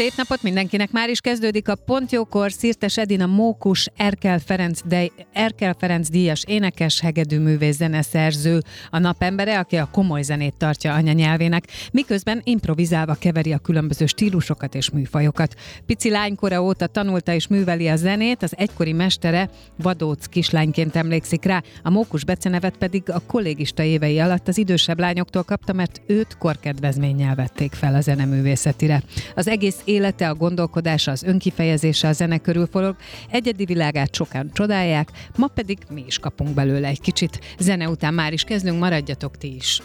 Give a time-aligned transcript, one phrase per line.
[0.00, 0.90] Szép napot mindenkinek!
[0.90, 7.00] Már is kezdődik a Pontjókor Szirtes Edina Mókus Erkel Ferenc, de, Erkel Ferenc díjas énekes,
[7.00, 14.06] hegedűművész, zeneszerző, a napembere, aki a komoly zenét tartja anyanyelvének, miközben improvizálva keveri a különböző
[14.06, 15.54] stílusokat és műfajokat.
[15.86, 21.62] Pici lánykora óta tanulta és műveli a zenét, az egykori mestere Vadóc kislányként emlékszik rá,
[21.82, 27.34] a Mókus becenevet pedig a kollégista évei alatt az idősebb lányoktól kapta, mert őt korkedvezménnyel
[27.34, 29.02] vették fel a zeneművészetire.
[29.34, 32.96] Az egész élete, a gondolkodása, az önkifejezése a zene körül forog.
[33.30, 37.40] Egyedi világát sokan csodálják, ma pedig mi is kapunk belőle egy kicsit.
[37.58, 39.82] Zene után már is kezdünk, maradjatok ti is.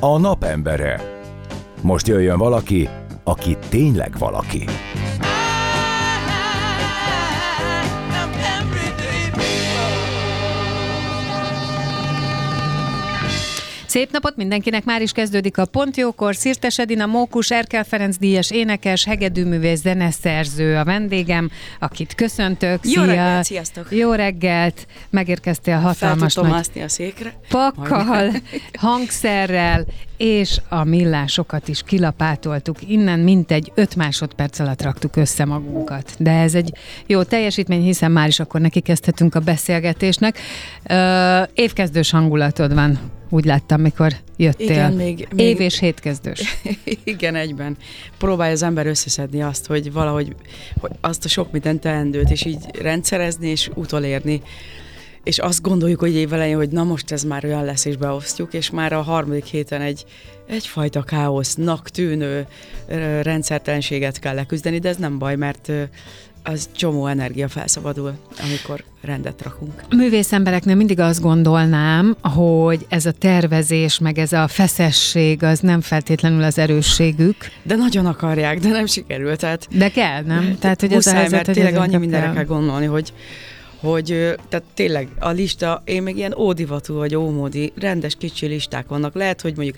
[0.00, 1.00] A napembere.
[1.82, 2.88] Most jöjjön valaki,
[3.24, 4.64] aki tényleg valaki.
[13.96, 16.34] Szép napot mindenkinek, már is kezdődik a Pontjókor.
[16.34, 22.78] Szirtes Edina Mókus, Erkel Ferenc díjas énekes, hegedűművész, zeneszerző a vendégem, akit köszöntök.
[22.82, 23.04] Jó Szia.
[23.04, 23.86] reggelt, sziasztok!
[23.90, 24.86] Jó reggelt!
[25.10, 27.32] Megérkeztél hatalmas Fel nagy a székre.
[27.48, 28.30] Pakkal,
[28.78, 29.84] hangszerrel,
[30.16, 32.76] és a millásokat is kilapátoltuk.
[32.88, 36.14] Innen mintegy 5 másodperc alatt raktuk össze magunkat.
[36.18, 36.72] De ez egy
[37.06, 40.38] jó teljesítmény, hiszen már is akkor neki kezdhetünk a beszélgetésnek.
[40.88, 44.70] Ö, évkezdős hangulatod van úgy láttam, mikor jöttél.
[44.70, 45.46] Igen, még, még...
[45.46, 46.58] Év és hétkezdős.
[47.04, 47.76] Igen, egyben.
[48.18, 50.34] Próbálja az ember összeszedni azt, hogy valahogy
[50.80, 54.42] hogy azt a sok mindent teendőt, és így rendszerezni, és utolérni.
[55.22, 58.70] És azt gondoljuk, hogy évelején, hogy na most ez már olyan lesz, és beosztjuk, és
[58.70, 60.04] már a harmadik héten egy,
[60.46, 62.46] egyfajta káosznak tűnő
[63.22, 65.72] rendszertelenséget kell leküzdeni, de ez nem baj, mert
[66.46, 68.12] az csomó energia felszabadul,
[68.42, 69.82] amikor rendet rakunk.
[69.96, 75.80] Művész embereknél mindig azt gondolnám, hogy ez a tervezés, meg ez a feszesség, az nem
[75.80, 77.36] feltétlenül az erősségük.
[77.62, 79.38] De nagyon akarják, de nem sikerült.
[79.38, 80.56] Tehát, de kell, nem?
[80.58, 83.12] Tehát, hogy muszáj, ez a helyzet, mert tényleg annyi mindenre kell gondolni, hogy
[83.80, 89.14] hogy tehát tényleg a lista, én még ilyen ódivatú vagy ómódi, rendes kicsi listák vannak.
[89.14, 89.76] Lehet, hogy mondjuk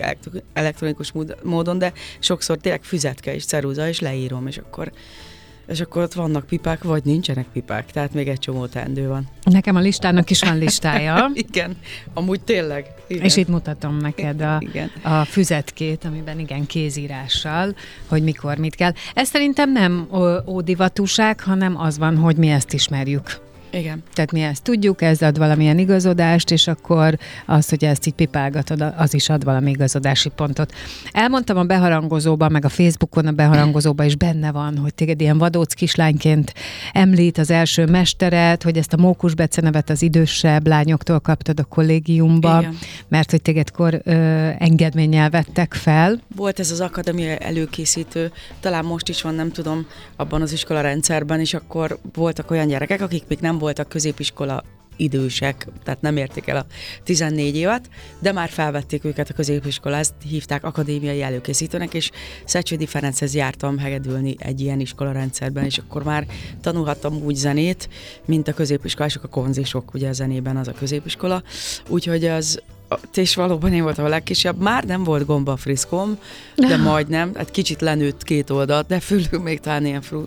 [0.53, 1.13] elektronikus
[1.43, 4.91] módon, de sokszor tényleg füzetke és ceruza, és leírom, és akkor
[5.69, 9.27] és akkor ott vannak pipák, vagy nincsenek pipák, tehát még egy csomó teendő van.
[9.43, 11.31] Nekem a listának is van listája.
[11.47, 11.77] igen,
[12.13, 12.85] amúgy tényleg.
[13.07, 13.23] Igen.
[13.23, 14.91] És itt mutatom neked a, igen.
[15.01, 17.75] a füzetkét, amiben igen, kézírással,
[18.07, 18.91] hogy mikor mit kell.
[19.13, 20.07] Ez szerintem nem
[20.47, 23.48] ódivatúság, hanem az van, hogy mi ezt ismerjük.
[23.71, 24.03] Igen.
[24.13, 28.93] Tehát mi ezt tudjuk, ez ad valamilyen igazodást, és akkor az, hogy ezt így pipálgatod,
[28.97, 30.73] az is ad valami igazodási pontot.
[31.11, 35.73] Elmondtam a beharangozóban, meg a Facebookon a beharangozóban is benne van, hogy téged ilyen vadóc
[35.73, 36.53] kislányként
[36.93, 42.57] említ az első mesteret, hogy ezt a mókus becenevet az idősebb lányoktól kaptad a kollégiumba,
[42.59, 42.77] Igen.
[43.07, 44.11] mert hogy téged kor ö,
[44.57, 46.19] engedménnyel vettek fel.
[46.35, 51.39] Volt ez az akadémia előkészítő, talán most is van, nem tudom, abban az iskola rendszerben,
[51.39, 54.63] és akkor voltak olyan gyerekek, akik még nem voltak középiskola
[54.99, 56.65] idősek, tehát nem érték el a
[57.03, 57.89] 14 évet,
[58.19, 62.11] de már felvették őket a középiskolát, ezt hívták akadémiai előkészítőnek, és
[62.45, 66.25] Szecsődi Ferenchez jártam hegedülni egy ilyen iskola rendszerben, és akkor már
[66.61, 67.89] tanulhattam úgy zenét,
[68.25, 71.43] mint a középiskolások, a konzisok, ugye a zenében az a középiskola,
[71.87, 72.61] úgyhogy az,
[73.13, 74.57] és valóban én voltam a legkisebb.
[74.57, 76.17] Már nem volt gomba friszkom,
[76.55, 77.35] de majdnem.
[77.35, 80.23] Hát kicsit lenőtt két oldalt, de fülül még talán ilyen fru,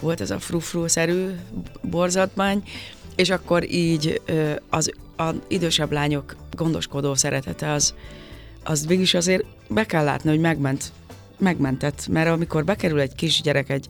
[0.00, 1.26] volt ez a frufru-szerű
[1.82, 2.62] borzatmány.
[3.16, 4.20] És akkor így
[4.70, 7.94] az, az idősebb lányok gondoskodó szeretete az,
[8.64, 10.92] az végülis azért be kell látni, hogy megment,
[11.38, 12.08] megmentett.
[12.08, 13.86] Mert amikor bekerül egy kisgyerek egy,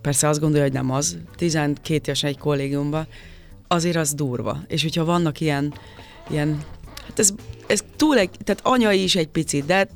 [0.00, 3.06] persze azt gondolja, hogy nem az, 12 éves egy kollégiumba,
[3.68, 4.62] azért az durva.
[4.68, 5.74] És hogyha vannak ilyen,
[6.30, 6.64] ilyen
[7.06, 7.30] Hát ez,
[7.66, 9.88] ez túl egy, tehát anya is egy picit, de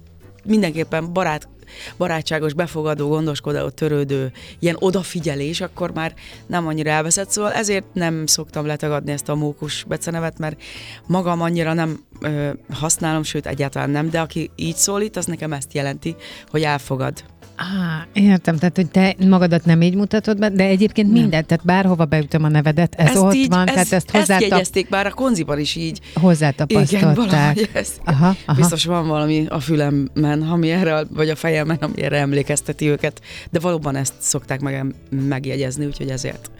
[0.44, 1.48] mindenképpen barát
[1.96, 6.14] barátságos, befogadó, gondoskodó, törődő, ilyen odafigyelés, akkor már
[6.46, 10.62] nem annyira elveszett, szóval ezért nem szoktam letagadni ezt a mókus becenevet, mert
[11.06, 15.74] magam annyira nem ö, használom, sőt egyáltalán nem, de aki így szólít, az nekem ezt
[15.74, 16.16] jelenti,
[16.50, 17.24] hogy elfogad.
[17.56, 21.20] Á, értem, tehát hogy te magadat nem így mutatod be, de egyébként Nem.
[21.20, 24.10] mindent, tehát bárhova beütöm a nevedet, ez ezt ott így, van, ezt, tehát ezt ezt
[24.10, 26.00] hozzá jegyezték, bár a konziban is így.
[26.10, 27.16] Igen, hozzátapasztották.
[27.16, 28.00] valahogy ezt.
[28.04, 28.56] Aha, aha.
[28.56, 33.20] Biztos van valami a fülemben, ami erre, vagy a fejemben, ami erre emlékezteti őket,
[33.50, 36.50] de valóban ezt szokták meg, megjegyezni, úgyhogy ezért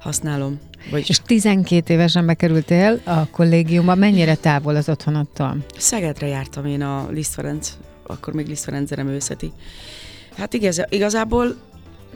[0.00, 0.58] használom.
[0.90, 5.56] Vagyis És 12 évesen bekerültél a kollégiumba, mennyire távol az otthonottól?
[5.78, 7.72] Szegedre jártam én a Liszt Ferenc,
[8.06, 9.52] akkor még Liszt Ferenc zeneművészeti.
[10.36, 11.56] Hát igaz, igazából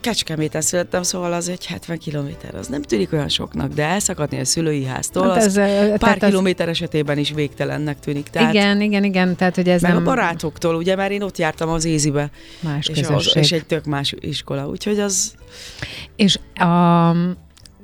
[0.01, 2.55] Kecskeméten születtem, szóval az egy 70 kilométer.
[2.55, 5.97] Az nem tűnik olyan soknak, de elszakadni a szülői háztól, Hát az ez, ö, pár
[5.97, 8.27] tehát az- kilométer esetében is végtelennek tűnik.
[8.29, 11.37] Tehát igen, igen, igen, tehát hogy ez meg nem a barátoktól, ugye, mert én ott
[11.37, 12.29] jártam az Ézibe,
[12.59, 15.33] más és, az, és egy tök más iskola, úgyhogy az
[16.15, 17.11] És a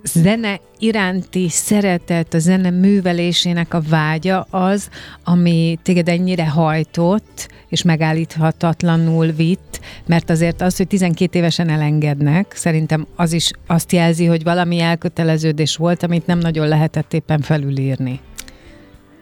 [0.04, 4.90] zene iránti szeretet, a zene művelésének a vágya az,
[5.24, 13.08] ami téged ennyire hajtott, és megállíthatatlanul vitt, mert azért az, hogy 12 évesen elengednek, szerintem
[13.16, 18.20] az is azt jelzi, hogy valami elköteleződés volt, amit nem nagyon lehetett éppen felülírni.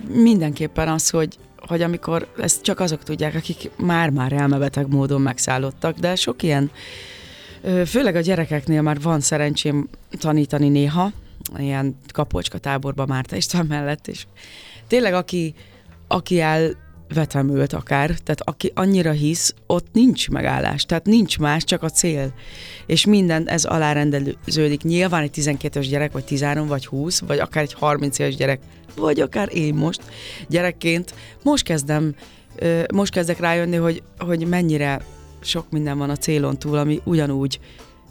[0.07, 1.38] mindenképpen az, hogy
[1.68, 6.72] hogy amikor, ezt csak azok tudják, akik már-már elmebeteg módon megszállottak, de sok ilyen,
[7.85, 11.12] főleg a gyerekeknél már van szerencsém tanítani néha,
[11.57, 14.25] ilyen kapocska táborba Márta István mellett, és
[14.88, 15.53] tényleg aki,
[16.07, 21.89] aki elvetemült akár, tehát aki annyira hisz, ott nincs megállás, tehát nincs más, csak a
[21.89, 22.33] cél.
[22.85, 24.81] És minden ez alárendelőződik.
[24.81, 28.59] Nyilván egy 12-es gyerek, vagy 13, vagy 20, vagy akár egy 30 éves gyerek,
[28.95, 30.01] vagy akár én most
[30.50, 31.13] gyerekként,
[31.44, 32.15] most kezdem,
[32.94, 35.01] most kezdek rájönni, hogy, hogy mennyire
[35.45, 37.59] sok minden van a célon túl, ami ugyanúgy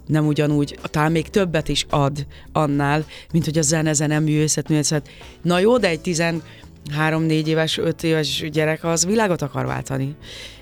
[0.07, 5.09] nem ugyanúgy, talán még többet is ad annál, mint hogy a zene, zene, művészet, művészet.
[5.43, 10.15] Na jó, de egy 13-4 éves, 5 éves gyerek az világot akar váltani.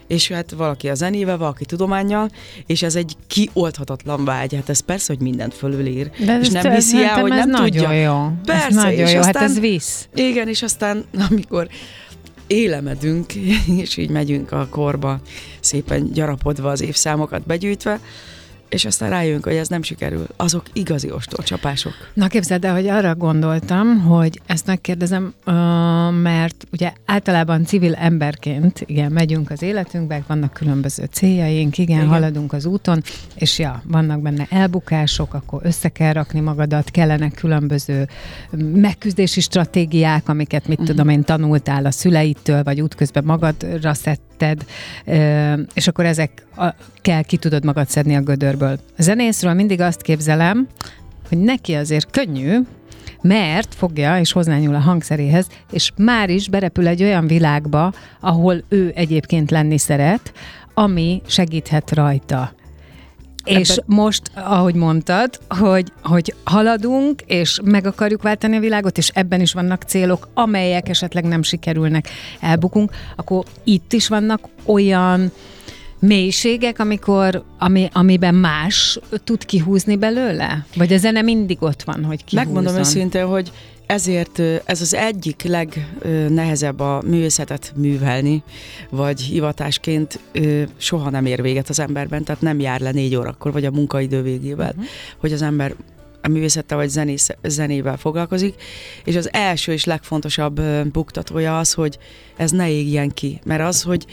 [0.07, 2.31] És hát valaki a zenével, valaki tudományjal,
[2.67, 4.55] és ez egy kiolthatatlan vágy.
[4.55, 6.11] Hát ez persze, hogy mindent fölülír.
[6.25, 7.93] De és nem hiszi el, hogy nem nagyon tudja.
[7.93, 8.31] jó.
[8.45, 10.09] Persze, ez nagyon és jó, hát aztán- ez visz.
[10.15, 11.69] Igen, és aztán amikor
[12.53, 13.35] élemedünk,
[13.83, 15.21] és így megyünk a korba,
[15.61, 18.01] szépen gyarapodva az évszámokat begyűjtve,
[18.73, 20.27] és aztán rájövünk, hogy ez nem sikerül.
[20.37, 21.93] Azok igazi ostorcsapások.
[22.15, 25.35] Na képzeld el, hogy arra gondoltam, hogy ezt megkérdezem,
[26.23, 32.53] mert ugye általában civil emberként, igen, megyünk az életünkbe, vannak különböző céljaink, igen, igen, haladunk
[32.53, 33.03] az úton,
[33.35, 38.09] és ja, vannak benne elbukások, akkor össze kell rakni magadat, kellenek különböző
[38.75, 44.32] megküzdési stratégiák, amiket, mit tudom én, tanultál a szüleitől, vagy útközben magadra szedted,
[45.05, 46.47] ö, és akkor ezek
[47.01, 48.79] kell ki tudod magad szedni a gödörből.
[48.99, 50.69] A zenészről mindig azt képzelem,
[51.29, 52.59] hogy neki azért könnyű,
[53.23, 58.93] mert fogja és hozzányúl a hangszeréhez, és már is berepül egy olyan világba, ahol ő
[58.95, 60.33] egyébként lenni szeret,
[60.75, 62.53] ami segíthet rajta.
[63.45, 69.41] És most, ahogy mondtad, hogy, hogy haladunk, és meg akarjuk váltani a világot, és ebben
[69.41, 72.09] is vannak célok, amelyek esetleg nem sikerülnek,
[72.41, 75.33] elbukunk, akkor itt is vannak olyan
[75.99, 80.67] mélységek, amikor, ami, amiben más tud kihúzni belőle?
[80.77, 82.53] Vagy a zene mindig ott van, hogy kihúzzon?
[82.53, 83.53] Megmondom őszintén, hogy
[83.93, 88.43] ezért ez az egyik legnehezebb a művészetet művelni,
[88.91, 90.19] vagy hivatásként
[90.77, 94.23] soha nem ér véget az emberben, tehát nem jár le négy órakor, vagy a munkaidő
[94.23, 94.85] végével, uh-huh.
[95.19, 95.75] hogy az ember
[96.23, 98.55] a művészettel vagy zenész, zenével foglalkozik,
[99.05, 100.61] és az első és legfontosabb
[100.93, 101.99] buktatója az, hogy
[102.37, 104.07] ez ne égjen ki, mert az, hogy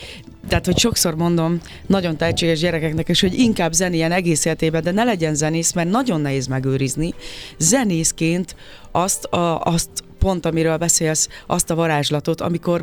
[0.47, 5.03] tehát, hogy sokszor mondom nagyon tehetséges gyerekeknek is, hogy inkább zenéljen egész életében, de ne
[5.03, 7.13] legyen zenész, mert nagyon nehéz megőrizni.
[7.57, 8.55] Zenészként
[8.91, 12.81] azt, a, azt pont, amiről beszélsz, azt a varázslatot, amikor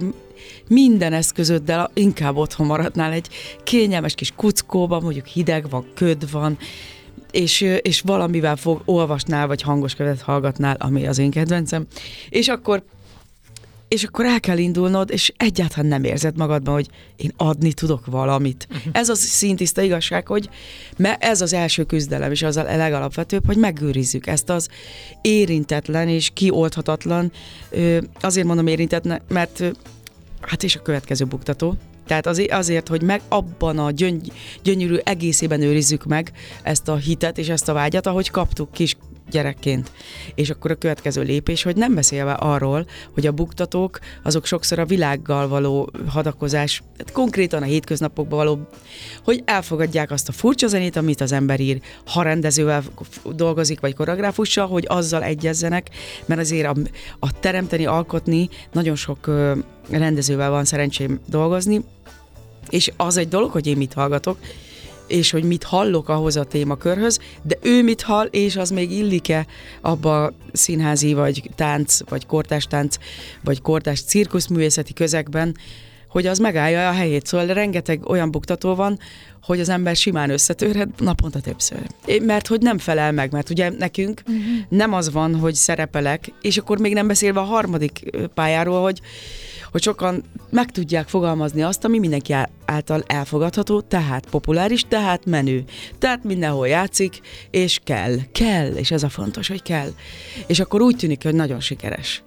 [0.68, 3.28] minden eszközöddel inkább otthon maradnál egy
[3.64, 6.58] kényelmes kis kuckóban, mondjuk hideg van, köd van,
[7.36, 11.86] és, és valamivel fog, olvasnál, vagy hangos követ hallgatnál, ami az én kedvencem,
[12.28, 12.82] és akkor
[13.88, 18.66] és akkor el kell indulnod, és egyáltalán nem érzed magadban, hogy én adni tudok valamit.
[18.70, 18.92] Uh-huh.
[18.92, 20.48] Ez az szintiszta igazság, hogy
[20.96, 24.68] me- ez az első küzdelem, és az a legalapvetőbb, hogy megőrizzük ezt az
[25.20, 27.32] érintetlen és kiolthatatlan,
[28.20, 29.62] azért mondom érintetlen, mert
[30.40, 31.76] hát és a következő buktató,
[32.06, 34.20] tehát azért, hogy meg abban a gyöny,
[34.62, 36.32] gyönyörű egészében őrizzük meg
[36.62, 38.96] ezt a hitet és ezt a vágyat, ahogy kaptuk kis
[39.30, 39.92] gyerekként.
[40.34, 44.84] És akkor a következő lépés, hogy nem beszélve arról, hogy a buktatók azok sokszor a
[44.84, 48.68] világgal való hadakozás, tehát konkrétan a hétköznapokban való,
[49.24, 52.82] hogy elfogadják azt a furcsa zenét, amit az ember ír, ha rendezővel
[53.24, 55.90] dolgozik, vagy koreográfussal, hogy azzal egyezzenek,
[56.26, 56.74] mert azért a,
[57.18, 59.52] a teremteni, alkotni nagyon sok ö,
[59.90, 61.84] rendezővel van szerencsém dolgozni,
[62.70, 64.38] és az egy dolog, hogy én mit hallgatok,
[65.06, 69.46] és hogy mit hallok ahhoz a témakörhöz, de ő mit hall, és az még illik-e
[69.80, 72.96] abba a színházi, vagy tánc, vagy kortás tánc,
[73.44, 75.56] vagy kortás cirkuszművészeti közegben,
[76.08, 77.26] hogy az megállja a helyét.
[77.26, 78.98] Szóval rengeteg olyan buktató van,
[79.42, 81.78] hogy az ember simán összetörhet naponta többször.
[82.22, 84.42] Mert hogy nem felel meg, mert ugye nekünk uh-huh.
[84.68, 89.00] nem az van, hogy szerepelek, és akkor még nem beszélve a harmadik pályáról, hogy
[89.70, 95.64] hogy sokan meg tudják fogalmazni azt, ami mindenki által elfogadható, tehát populáris, tehát menő.
[95.98, 97.20] Tehát mindenhol játszik,
[97.50, 99.88] és kell, kell, és ez a fontos, hogy kell.
[100.46, 102.22] És akkor úgy tűnik, hogy nagyon sikeres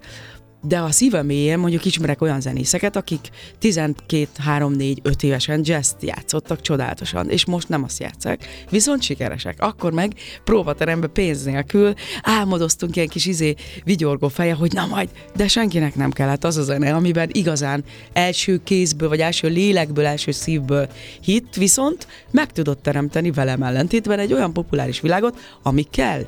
[0.62, 5.90] de a szívem mélyén mondjuk ismerek olyan zenészeket, akik 12, 3, 4, 5 évesen jazz
[6.00, 9.56] játszottak csodálatosan, és most nem azt játszák, viszont sikeresek.
[9.58, 10.14] Akkor meg
[10.44, 16.10] próbaterembe pénz nélkül álmodoztunk ilyen kis izé vigyorgó feje, hogy na majd, de senkinek nem
[16.10, 20.88] kellett az a zene, amiben igazán első kézből, vagy első lélekből, első szívből
[21.20, 26.26] hit, viszont meg tudott teremteni velem ellentétben egy olyan populáris világot, ami kell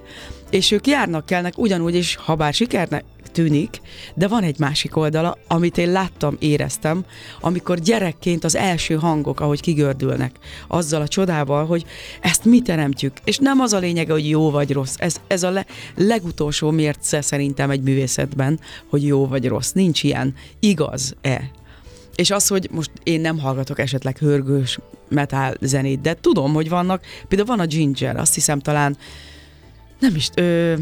[0.52, 3.80] és ők járnak kellnek ugyanúgy is, ha bár sikernek, tűnik,
[4.14, 7.04] de van egy másik oldala, amit én láttam, éreztem,
[7.40, 11.84] amikor gyerekként az első hangok, ahogy kigördülnek, azzal a csodával, hogy
[12.20, 15.50] ezt mi teremtjük, és nem az a lényege, hogy jó vagy rossz, ez, ez a
[15.50, 21.50] le, legutolsó mérce szerintem egy művészetben, hogy jó vagy rossz, nincs ilyen, igaz-e?
[22.14, 27.02] És az, hogy most én nem hallgatok esetleg hörgős metal zenét, de tudom, hogy vannak,
[27.28, 28.96] például van a Ginger, azt hiszem talán
[29.98, 30.74] nem is, ö,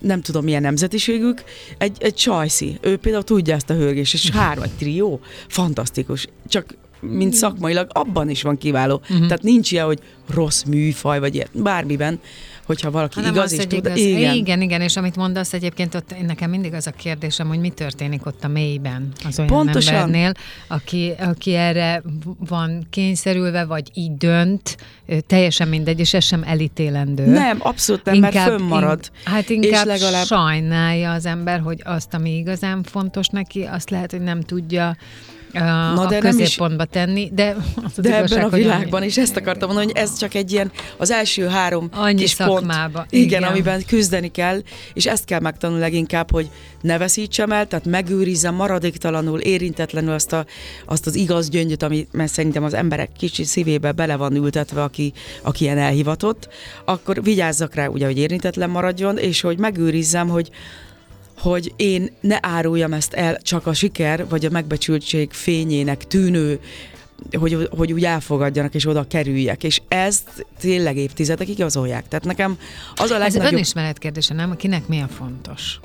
[0.00, 1.42] nem tudom milyen nemzetiségük,
[1.78, 2.78] egy, egy csajszi.
[2.80, 6.28] Ő például tudja ezt a hörgést, és három, egy trió, fantasztikus.
[6.48, 9.00] Csak mint szakmailag, abban is van kiváló.
[9.02, 9.26] Uh-huh.
[9.26, 12.20] Tehát nincs ilyen, hogy rossz műfaj, vagy ilyen, bármiben,
[12.70, 13.72] hogyha valaki Hanem igaz az, is tud.
[13.72, 13.98] Igaz.
[13.98, 14.34] Igen.
[14.34, 18.26] igen, igen, és amit mondasz egyébként, ott nekem mindig az a kérdésem, hogy mi történik
[18.26, 19.94] ott a mélyben az olyan Pontosan.
[19.94, 20.32] embernél,
[20.68, 22.02] aki, aki erre
[22.38, 24.76] van kényszerülve, vagy így dönt,
[25.26, 27.26] teljesen mindegy, és ez sem elítélendő.
[27.26, 29.00] Nem, abszolút nem, inkább, mert fönnmarad.
[29.02, 30.26] In, hát inkább és legalább...
[30.26, 34.96] sajnálja az ember, hogy azt, ami igazán fontos neki, azt lehet, hogy nem tudja
[35.52, 39.36] Na, de a középpontba is, tenni, de az De igazság, ebben a világban is ezt
[39.36, 42.98] akartam mondani, hogy ez csak egy ilyen az első három Annyi kis szakmába.
[42.98, 46.48] pont, igen, igen, amiben küzdeni kell, és ezt kell megtanulni leginkább, hogy
[46.80, 50.44] ne veszítsem el, tehát megőrizzem maradéktalanul, érintetlenül azt, a,
[50.86, 55.12] azt az igaz gyöngyöt, ami mert szerintem az emberek kicsi szívébe bele van ültetve, aki,
[55.42, 56.48] aki ilyen elhivatott,
[56.84, 60.50] akkor vigyázzak rá, ugye, hogy érintetlen maradjon, és hogy megőrizzem, hogy
[61.40, 66.60] hogy én ne áruljam ezt el csak a siker vagy a megbecsültség fényének tűnő
[67.38, 69.64] hogy, hogy úgy elfogadjanak és oda kerüljek.
[69.64, 72.08] És ezt tényleg évtizedekig igazolják.
[72.08, 72.58] Tehát nekem
[72.94, 73.46] az a legnagyobb...
[73.46, 74.56] Ez önismeret kérdése, nem?
[74.56, 75.80] Kinek mi a fontos?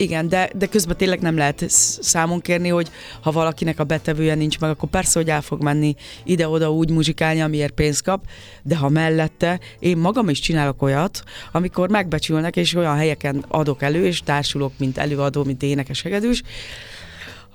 [0.00, 1.64] Igen, de, de közben tényleg nem lehet
[2.00, 2.90] számon kérni, hogy
[3.20, 7.40] ha valakinek a betevője nincs meg, akkor persze, hogy el fog menni ide-oda úgy muzsikálni,
[7.40, 8.24] amiért pénzt kap,
[8.62, 14.06] de ha mellette én magam is csinálok olyat, amikor megbecsülnek, és olyan helyeken adok elő,
[14.06, 16.42] és társulok, mint előadó, mint énekes hegedűs,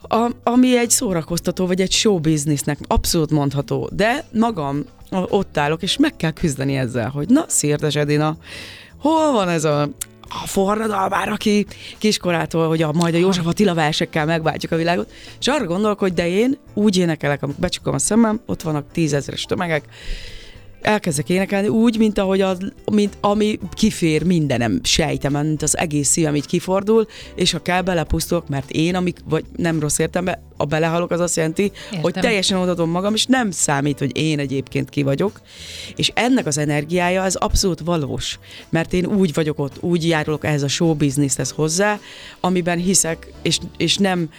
[0.01, 5.97] a, ami egy szórakoztató, vagy egy show businessnek abszolút mondható, de magam ott állok, és
[5.97, 8.37] meg kell küzdeni ezzel, hogy na, Szirtes Edina,
[8.97, 9.89] hol van ez a
[10.41, 11.65] a forradalmár, aki
[11.97, 16.13] kiskorától, hogy a, majd a József Attila versekkel megváltjuk a világot, és arra gondolok, hogy
[16.13, 19.83] de én úgy énekelek, amikor becsukom a szemem, ott vannak tízezeres tömegek,
[20.85, 22.57] elkezdek énekelni úgy, mint ahogy az,
[22.91, 28.47] mint ami kifér mindenem, sejtem, mint az egész szívem így kifordul, és ha kell, belepusztulok,
[28.47, 32.01] mert én, amik, vagy nem rossz értembe, a belehalok az azt jelenti, Értem.
[32.01, 35.41] hogy teljesen odadom magam, és nem számít, hogy én egyébként ki vagyok,
[35.95, 40.63] és ennek az energiája, ez abszolút valós, mert én úgy vagyok ott, úgy járulok ehhez
[40.63, 41.99] a show businesshez hozzá,
[42.39, 44.29] amiben hiszek, és, és nem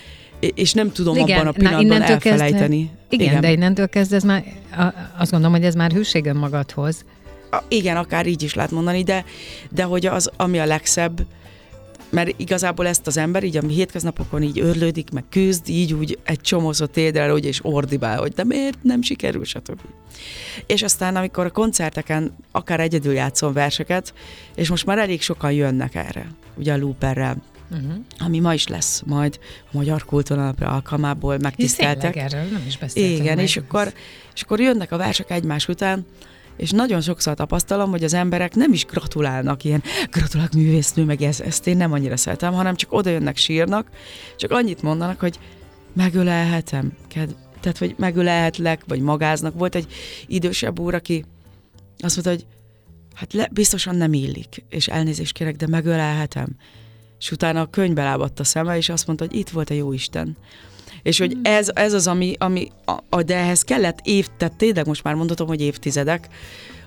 [0.54, 2.78] és nem tudom igen, abban a pillanatban na, elfelejteni.
[2.78, 4.44] Kezdve, igen, igen, de innentől kezdve ez már,
[5.18, 7.04] azt gondolom, hogy ez már hűség magadhoz.
[7.50, 9.24] A, igen, akár így is lehet mondani, de,
[9.70, 11.26] de hogy az, ami a legszebb,
[12.10, 16.40] mert igazából ezt az ember így a hétköznapokon így örlődik, meg küzd, így úgy egy
[16.40, 19.80] csomószor térdel, hogy és ordibál, hogy de miért nem sikerül, stb.
[20.66, 24.14] És aztán, amikor a koncerteken akár egyedül játszom verseket,
[24.54, 27.94] és most már elég sokan jönnek erre, ugye a looperrel, uh-huh.
[28.18, 32.16] ami ma is lesz majd a Magyar Kultúrnapra alkalmából megtiszteltek.
[32.16, 33.92] erről nem is beszéltem Igen, és akkor,
[34.35, 36.06] és akkor jönnek a versek egymás után,
[36.56, 41.40] és nagyon sokszor tapasztalom, hogy az emberek nem is gratulálnak, ilyen gratulálok művésznő, meg ez,
[41.40, 43.88] ezt én nem annyira szeretem, hanem csak oda jönnek, sírnak,
[44.37, 45.38] csak annyit mondanak, hogy
[45.92, 49.54] megölelhetem, ked- tehát, hogy megölelhetlek, vagy magáznak.
[49.54, 49.92] Volt egy
[50.26, 51.25] idősebb úr, aki
[51.99, 52.47] azt mondta, hogy
[53.14, 56.49] hát le, biztosan nem illik, és elnézést kérek, de megölelhetem.
[57.18, 59.92] És utána a könyvbe lábadt a szeme, és azt mondta, hogy itt volt a jó
[59.92, 60.37] Isten.
[61.02, 64.87] És hogy ez, ez az, ami, ami a, a, de ehhez kellett év, tehát tényleg
[64.87, 66.28] most már mondhatom, hogy évtizedek,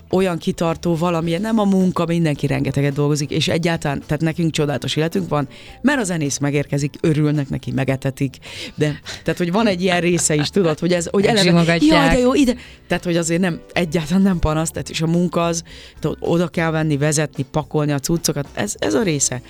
[0.10, 5.30] olyan kitartó valamilyen, nem a munka, mindenki rengeteget dolgozik, és egyáltalán, tehát nekünk csodálatos életünk
[5.30, 5.48] van,
[5.82, 8.38] mert a zenész megérkezik, örülnek neki, megetetik,
[8.76, 12.20] de tehát, hogy van egy ilyen része is, tudod, hogy ez, hogy eleve, jaj, de
[12.20, 12.56] jó, ide,
[12.88, 15.64] tehát, hogy azért nem, egyáltalán nem panasz, tehát, és a munka az,
[16.00, 19.42] tudod, oda kell venni, vezetni, pakolni a cuccokat, ez, ez a része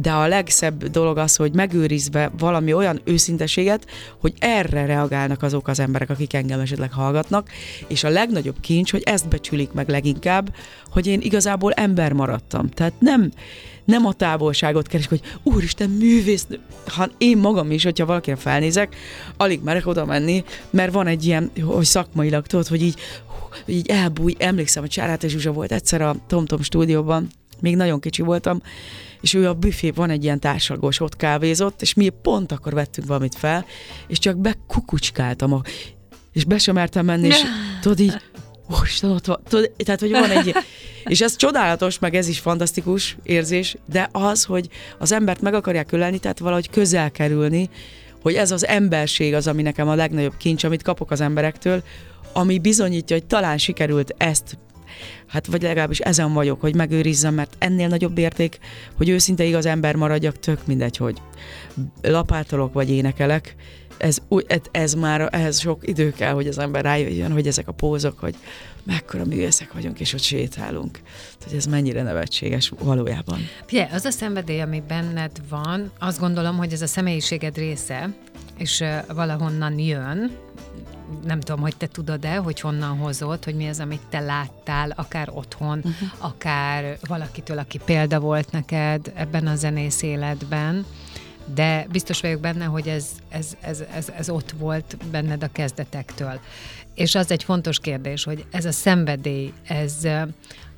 [0.00, 3.86] de a legszebb dolog az, hogy megőrizve valami olyan őszinteséget,
[4.20, 7.48] hogy erre reagálnak azok az emberek, akik engem esetleg hallgatnak,
[7.86, 10.54] és a legnagyobb kincs, hogy ezt becsülik meg leginkább,
[10.90, 12.68] hogy én igazából ember maradtam.
[12.68, 13.30] Tehát nem,
[13.84, 16.46] nem a távolságot keresek, hogy úristen, művész,
[16.86, 18.96] ha én magam is, hogyha valakire felnézek,
[19.36, 22.94] alig merek oda menni, mert van egy ilyen, hogy szakmailag tudod, hogy így,
[23.64, 27.28] hogy így elbúj, emlékszem, hogy Csárát és Zsuzsa volt egyszer a TomTom stúdióban,
[27.60, 28.62] még nagyon kicsi voltam,
[29.20, 33.06] és ő a büfé van egy ilyen társalgós, ott kávézott, és mi pont akkor vettünk
[33.06, 33.66] valamit fel,
[34.06, 35.62] és csak bekukucskáltam, a,
[36.32, 37.42] és be sem mertem menni, és
[37.80, 38.14] tudod így,
[38.78, 39.40] Úristen, ott van.
[39.48, 40.54] Tudod, tehát, hogy van egy...
[41.04, 45.92] És ez csodálatos, meg ez is fantasztikus érzés, de az, hogy az embert meg akarják
[45.92, 47.70] ölelni, tehát valahogy közel kerülni,
[48.22, 51.82] hogy ez az emberség az, ami nekem a legnagyobb kincs, amit kapok az emberektől,
[52.32, 54.58] ami bizonyítja, hogy talán sikerült ezt
[55.26, 58.58] hát vagy legalábbis ezen vagyok, hogy megőrizzem, mert ennél nagyobb érték,
[58.96, 61.22] hogy őszinte igaz ember maradjak, tök mindegy, hogy
[62.02, 63.56] lapátolok vagy énekelek,
[63.98, 64.18] ez,
[64.70, 68.34] ez már, ehhez sok idő kell, hogy az ember rájöjjön, hogy ezek a pózok, hogy
[68.82, 70.98] mekkora művészek vagyunk, és ott sétálunk.
[71.44, 73.38] hogy ez mennyire nevetséges valójában.
[73.66, 78.14] Fie, az a szenvedély, ami benned van, azt gondolom, hogy ez a személyiséged része,
[78.58, 80.30] és valahonnan jön,
[81.24, 85.30] nem tudom, hogy te tudod-e, hogy honnan hozott, hogy mi az, amit te láttál, akár
[85.32, 86.08] otthon, uh-huh.
[86.18, 90.86] akár valakitől, aki példa volt neked ebben a zenész életben,
[91.54, 96.40] de biztos vagyok benne, hogy ez, ez, ez, ez, ez ott volt benned a kezdetektől.
[96.94, 100.06] És az egy fontos kérdés, hogy ez a szenvedély, ez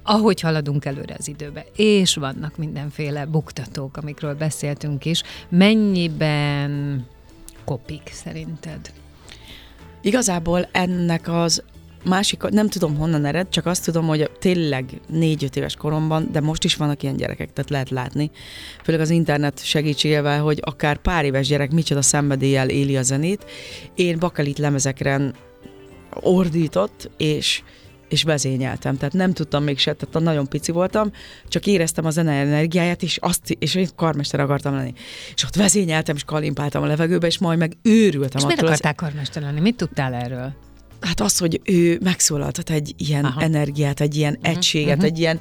[0.02, 7.06] ahogy haladunk előre az időbe, és vannak mindenféle buktatók, amikről beszéltünk is, mennyiben
[7.64, 8.93] kopik szerinted?
[10.02, 11.63] Igazából ennek az
[12.04, 16.65] másik, nem tudom honnan ered, csak azt tudom, hogy tényleg négy-öt éves koromban, de most
[16.65, 18.30] is vannak ilyen gyerekek, tehát lehet látni,
[18.82, 23.45] főleg az internet segítségével, hogy akár pár éves gyerek micsoda szenvedéllyel éli a zenét.
[23.95, 25.34] Én bakelit lemezekren
[26.10, 27.63] ordított, és
[28.10, 28.96] és vezényeltem.
[28.96, 31.12] Tehát nem tudtam még se, tehát nagyon pici voltam,
[31.49, 34.92] csak éreztem a zene energiáját, és, azt, és én karmester akartam lenni.
[35.34, 38.38] És ott vezényeltem, és kalimpáltam a levegőbe, és majd meg őrültem.
[38.38, 39.60] És miért akartál karmester lenni?
[39.60, 40.52] Mit tudtál erről?
[41.00, 43.40] Hát az, hogy ő megszólaltat egy ilyen Aha.
[43.40, 45.10] energiát, egy ilyen uh-huh, egységet, uh-huh.
[45.10, 45.38] egy ilyen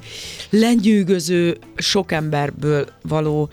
[0.50, 3.50] lenyűgöző, sok emberből való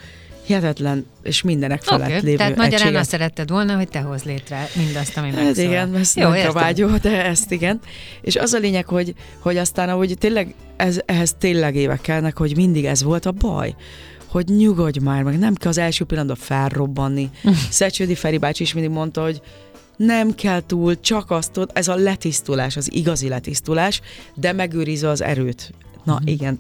[0.48, 4.68] hihetetlen és mindenek felett okay, lévő Tehát magyarán azt szeretted volna, hogy te hoz létre
[4.76, 7.80] mindazt, ami Hát igen, ez Jó, nem vágyó, de ezt igen.
[8.22, 12.56] És az a lényeg, hogy, hogy aztán, ahogy tényleg ez, ehhez tényleg évek kellnek, hogy
[12.56, 13.76] mindig ez volt a baj
[14.28, 17.30] hogy nyugodj már, meg nem kell az első pillanatban felrobbanni.
[17.70, 19.42] Szecsődi Feri bácsi is mindig mondta, hogy
[19.96, 24.02] nem kell túl, csak azt tud, ez a letisztulás, az igazi letisztulás,
[24.36, 25.74] de megőrizve az erőt.
[26.08, 26.30] Na uh-huh.
[26.30, 26.60] igen,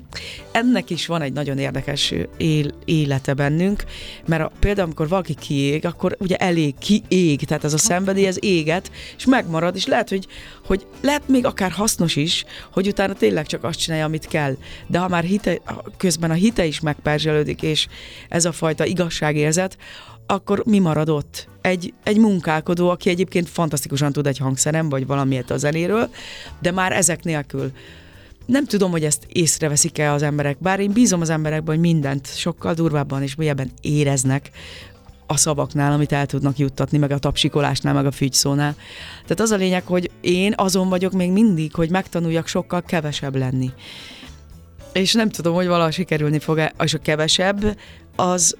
[0.51, 3.83] ennek is van egy nagyon érdekes él, élete bennünk,
[4.25, 8.37] mert a, például amikor valaki kiég, akkor ugye elég kiég, tehát ez a szenvedély, ez
[8.39, 10.27] éget, és megmarad, és lehet, hogy,
[10.65, 14.57] hogy lehet még akár hasznos is, hogy utána tényleg csak azt csinálja, amit kell.
[14.87, 15.59] De ha már hite,
[15.97, 17.87] közben a hite is megperzselődik, és
[18.29, 19.77] ez a fajta igazságérzet,
[20.25, 21.47] akkor mi maradott?
[21.61, 26.09] Egy, egy munkálkodó, aki egyébként fantasztikusan tud egy hangszerem, vagy valamiért a zenéről,
[26.61, 27.71] de már ezek nélkül
[28.47, 32.73] nem tudom, hogy ezt észreveszik-e az emberek, bár én bízom az emberekben, hogy mindent sokkal
[32.73, 34.51] durvábban és mélyebben éreznek
[35.27, 38.75] a szavaknál, amit el tudnak juttatni, meg a tapsikolásnál, meg a fügyszónál.
[39.21, 43.71] Tehát az a lényeg, hogy én azon vagyok még mindig, hogy megtanuljak sokkal kevesebb lenni.
[44.93, 47.77] És nem tudom, hogy valaha sikerülni fog-e, és a kevesebb
[48.15, 48.57] az,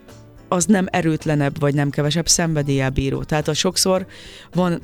[0.48, 3.24] az nem erőtlenebb, vagy nem kevesebb szenvedéllyel bíró.
[3.24, 4.06] Tehát a sokszor
[4.54, 4.82] van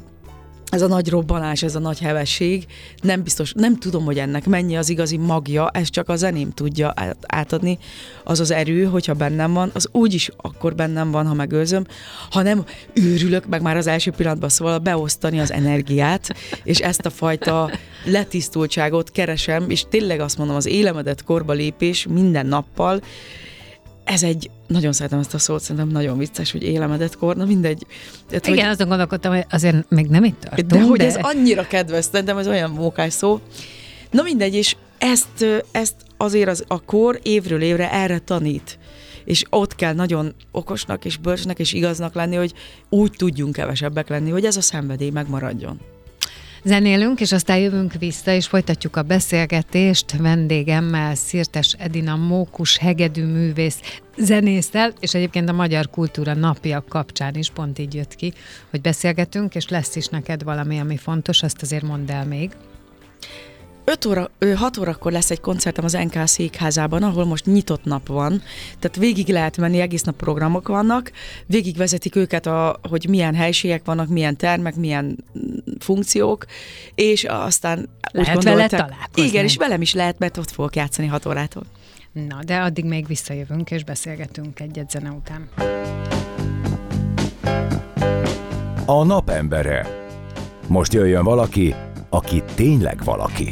[0.73, 2.65] ez a nagy robbanás, ez a nagy hevesség,
[3.01, 6.93] nem biztos, nem tudom, hogy ennek mennyi az igazi magja, ez csak a zeném tudja
[7.21, 7.77] átadni,
[8.23, 11.85] az az erő, hogyha bennem van, az úgyis akkor bennem van, ha megőrzöm,
[12.29, 17.09] ha nem őrülök, meg már az első pillanatban szóval beosztani az energiát, és ezt a
[17.09, 17.71] fajta
[18.05, 23.01] letisztultságot keresem, és tényleg azt mondom, az élemedet korba lépés minden nappal,
[24.03, 27.85] ez egy, nagyon szeretem ezt a szót, szerintem nagyon vicces, hogy élemedett kor, na mindegy.
[28.27, 31.15] Tehát, Igen, hogy, azon gondolkodtam, hogy azért még nem itt tartunk, de, de hogy ez
[31.21, 33.39] annyira kedves, szerintem ez olyan mókás szó.
[34.11, 38.77] Na mindegy, és ezt, ezt azért az, a kor évről évre erre tanít
[39.25, 42.53] és ott kell nagyon okosnak és bölcsnek és igaznak lenni, hogy
[42.89, 45.79] úgy tudjunk kevesebbek lenni, hogy ez a szenvedély megmaradjon.
[46.65, 53.79] Zenélünk, és aztán jövünk vissza, és folytatjuk a beszélgetést vendégemmel, Szirtes Edina Mókus hegedű művész
[54.17, 58.33] zenésszel, és egyébként a Magyar Kultúra napja kapcsán is pont így jött ki,
[58.69, 62.51] hogy beszélgetünk, és lesz is neked valami, ami fontos, azt azért mondd el még.
[63.85, 68.41] 5 óra, 6 órakor lesz egy koncertem az NK székházában, ahol most nyitott nap van,
[68.79, 71.11] tehát végig lehet menni, egész nap programok vannak,
[71.45, 75.23] végig vezetik őket, a, hogy milyen helységek vannak, milyen termek, milyen
[75.79, 76.45] funkciók,
[76.95, 79.29] és aztán lehet úgy vele találkozni.
[79.29, 81.63] Igen, és velem is lehet, mert ott fogok játszani 6 órától.
[82.27, 85.49] Na, de addig még visszajövünk, és beszélgetünk egyet zene után.
[88.85, 90.01] A napembere.
[90.67, 91.75] Most jöjjön valaki,
[92.09, 93.49] aki tényleg valaki.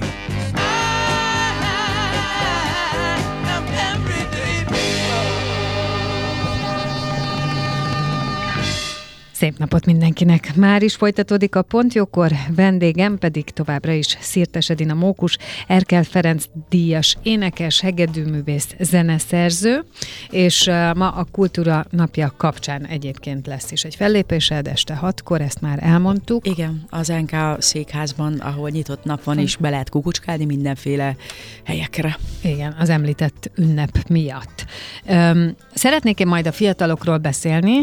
[9.41, 10.56] Szép napot mindenkinek!
[10.56, 17.17] Már is folytatódik a Pontjókor, vendégem pedig továbbra is Szirtes Edina Mókus, Erkel Ferenc díjas
[17.23, 19.84] énekes, hegedűművész, zeneszerző,
[20.30, 25.80] és ma a Kultúra Napja kapcsán egyébként lesz is egy fellépésed este hatkor, ezt már
[25.82, 26.47] elmondtuk.
[26.47, 31.15] Igen, az NK székházban, ahol nyitott nap van, és be lehet kukucskálni mindenféle
[31.63, 32.17] helyekre.
[32.43, 34.65] Igen, az említett ünnep miatt.
[35.73, 37.77] Szeretnék én majd a fiatalokról beszélni,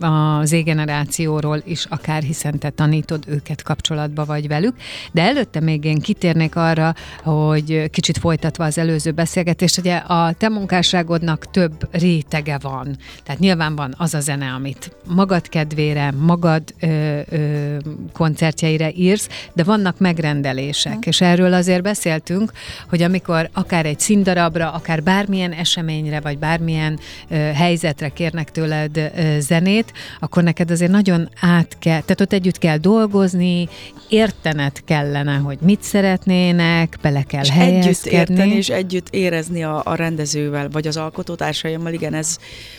[0.00, 0.54] a, a Z
[1.00, 4.74] generációról is akár, hiszen te tanítod őket, kapcsolatba vagy velük,
[5.12, 10.48] de előtte még én kitérnék arra, hogy kicsit folytatva az előző beszélgetést, ugye a te
[10.48, 12.96] munkásságodnak több rétege van.
[13.24, 17.76] Tehát nyilván van az a zene, amit magad kedvére, magad ö, ö,
[18.12, 21.02] koncertjeire írsz, de vannak megrendelések, hmm.
[21.04, 22.52] és erről azért beszéltünk,
[22.88, 29.36] hogy amikor akár egy színdarabra, akár bármilyen eseményre, vagy bármilyen ö, helyzetre kérnek tőled ö,
[29.38, 33.68] zenét, akkor neked azért nagyon át kell, tehát ott együtt kell dolgozni,
[34.08, 38.18] értened kellene, hogy mit szeretnének, bele kell és helyezkedni.
[38.18, 42.36] együtt érteni, és együtt érezni a, a rendezővel, vagy az alkotótársaimmal, igen, ez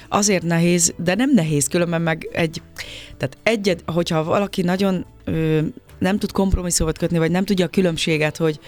[0.09, 2.61] azért nehéz, de nem nehéz, különben meg egy,
[3.17, 5.59] tehát egyet, hogyha valaki nagyon ö,
[6.01, 8.59] nem tud kompromisszumot kötni, vagy nem tudja a különbséget, hogy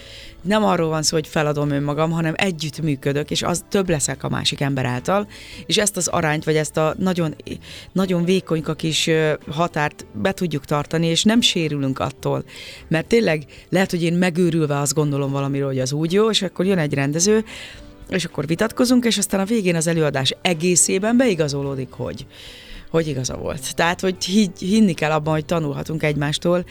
[0.42, 4.30] nem arról van szó, hogy feladom önmagam, hanem együtt működök, és az több leszek a
[4.30, 5.28] másik ember által,
[5.66, 7.36] és ezt az arányt, vagy ezt a nagyon,
[7.92, 9.10] nagyon vékonyka kis
[9.50, 12.44] határt be tudjuk tartani, és nem sérülünk attól.
[12.88, 16.66] Mert tényleg lehet, hogy én megőrülve azt gondolom valamiről, hogy az úgy jó, és akkor
[16.66, 17.44] jön egy rendező,
[18.10, 22.26] és akkor vitatkozunk, és aztán a végén az előadás egészében beigazolódik, hogy
[22.94, 23.76] hogy igaza volt.
[23.76, 24.16] Tehát, hogy
[24.60, 26.66] hinni kell abban, hogy tanulhatunk egymástól,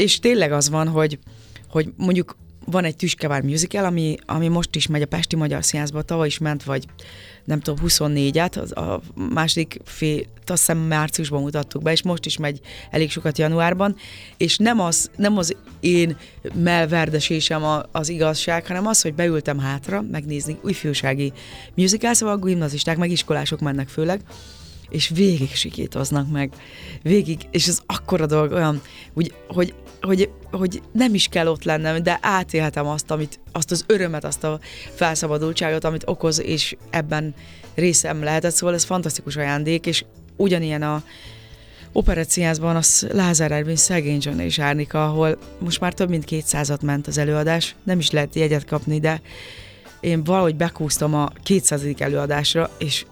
[0.00, 1.18] és tényleg az van, hogy,
[1.68, 2.36] hogy mondjuk
[2.66, 6.38] van egy Tüskevár musical, ami, ami most is megy a Pesti Magyar Színházba, tavaly is
[6.38, 6.86] ment, vagy
[7.44, 9.00] nem tudom, 24-et, a
[9.34, 12.60] második fél, azt hiszem márciusban mutattuk be, és most is megy
[12.90, 13.96] elég sokat januárban,
[14.36, 16.16] és nem az, nem az én
[16.54, 21.32] melverdesésem az igazság, hanem az, hogy beültem hátra megnézni újfiúsági
[21.74, 24.20] musical, szóval a gimnazisták, meg iskolások mennek főleg,
[24.90, 26.52] és végig sikítoznak meg,
[27.02, 28.80] végig, és ez akkora dolog olyan,
[29.14, 33.84] úgy, hogy, hogy, hogy nem is kell ott lennem, de átélhetem azt, amit, azt az
[33.86, 34.60] örömet, azt a
[34.94, 37.34] felszabadultságot, amit okoz, és ebben
[37.74, 40.04] részem lehetett, szóval ez fantasztikus ajándék, és
[40.36, 41.02] ugyanilyen a
[41.92, 47.06] operetszínházban az Lázár Ervin Szegény John és Árnika, ahol most már több mint 200 ment
[47.06, 49.20] az előadás, nem is lehet jegyet kapni, de
[50.00, 51.82] én valahogy bekúztam a 200.
[51.98, 53.04] előadásra, és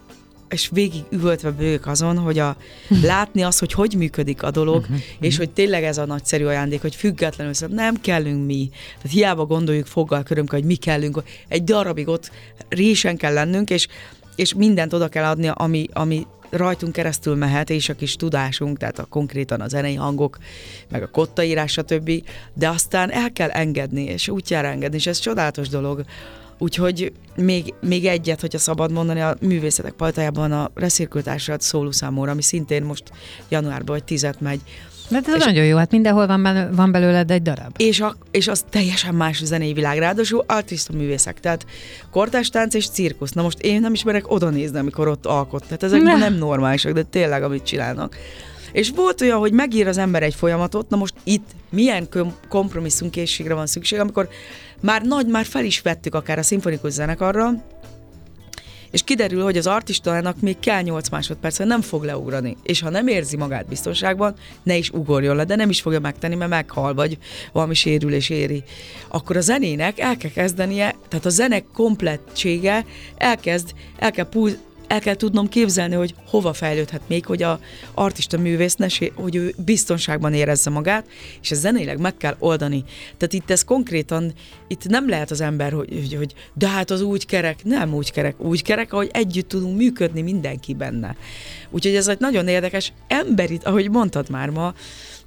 [0.49, 2.55] és végig üvöltve bőgök azon, hogy a,
[3.03, 6.81] látni azt, hogy hogy működik a dolog, uh-huh, és hogy tényleg ez a nagyszerű ajándék,
[6.81, 8.69] hogy függetlenül szóval nem kellünk mi.
[8.71, 12.31] Tehát hiába gondoljuk foggal körömkel, hogy mi kellünk, egy darabig ott
[12.69, 13.87] résen kell lennünk, és,
[14.35, 18.99] és mindent oda kell adni, ami, ami rajtunk keresztül mehet, és a kis tudásunk, tehát
[18.99, 20.37] a konkrétan a zenei hangok,
[20.89, 22.11] meg a kottaírás, stb.
[22.53, 26.03] De aztán el kell engedni, és útjára engedni, és ez csodálatos dolog,
[26.59, 32.83] Úgyhogy még, még egyet, hogyha szabad mondani, a művészetek pajtájában a Reszirkültársadat szólószámóra, ami szintén
[32.83, 33.03] most
[33.49, 34.59] januárban vagy tizet megy,
[35.09, 37.73] De ez és nagyon jó, hát mindenhol van, belő, van belőled egy darab.
[37.77, 41.65] És, a, és az teljesen más zenei világ, ráadásul artista művészek, tehát
[42.11, 43.31] kortás tánc és cirkusz.
[43.31, 45.63] Na most én nem ismerek oda nézni, amikor ott alkot.
[45.63, 46.17] Tehát ezek ne.
[46.17, 48.15] nem normálisak, de tényleg, amit csinálnak.
[48.71, 52.09] És volt olyan, hogy megír az ember egy folyamatot, na most itt milyen
[52.49, 54.29] kompromisszumkészségre van szükség, amikor
[54.81, 57.53] már nagy, már fel is vettük akár a szimfonikus zenekarra,
[58.91, 62.57] és kiderül, hogy az artistának még kell 8 másodperc, nem fog leugrani.
[62.63, 66.35] És ha nem érzi magát biztonságban, ne is ugorjon le, de nem is fogja megtenni,
[66.35, 67.17] mert meghal, vagy
[67.51, 68.63] valami sérülés éri.
[69.07, 72.85] Akkor a zenének el kell kezdenie, tehát a zenek komplettsége
[73.17, 74.25] elkezd, el kell
[74.89, 77.59] el kell tudnom képzelni, hogy hova fejlődhet még, hogy a
[77.93, 81.07] artista művész ne, hogy ő biztonságban érezze magát,
[81.41, 82.83] és ez zeneileg meg kell oldani.
[83.17, 84.33] Tehát itt ez konkrétan,
[84.67, 88.11] itt nem lehet az ember, hogy, hogy, hogy de hát az úgy kerek, nem úgy
[88.11, 91.15] kerek, úgy kerek, ahogy együtt tudunk működni mindenki benne.
[91.69, 94.73] Úgyhogy ez egy nagyon érdekes emberi, ahogy mondtad már ma,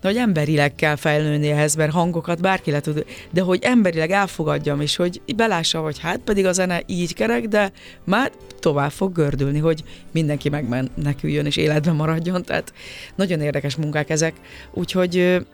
[0.03, 4.81] de hogy emberileg kell fejlődni ehhez, mert hangokat bárki le tud, de hogy emberileg elfogadjam,
[4.81, 7.73] és hogy belássa, hogy hát pedig a zene így kerek, de
[8.05, 12.73] már tovább fog gördülni, hogy mindenki megmeneküljön és életben maradjon, tehát
[13.15, 14.35] nagyon érdekes munkák ezek,
[14.73, 15.47] úgyhogy,